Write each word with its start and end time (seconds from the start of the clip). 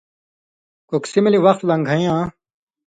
کوکسی 0.89 1.19
ملی 1.23 1.39
وخت 1.45 1.61
لن٘گھَیں 1.69 2.03
یاں 2.05 2.23